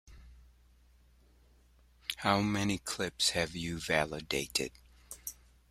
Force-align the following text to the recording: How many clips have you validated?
How 2.15 2.41
many 2.41 2.79
clips 2.79 3.29
have 3.29 3.55
you 3.55 3.79
validated? 3.79 4.71